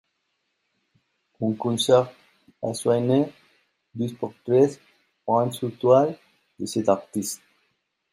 [1.39, 2.09] On conserve
[2.63, 3.27] à Soignies
[3.93, 4.81] deux portraits,
[5.27, 6.17] peints sur toile,
[6.59, 7.39] de cet artiste.